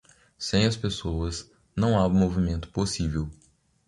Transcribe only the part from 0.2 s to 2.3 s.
Sem as pessoas, não há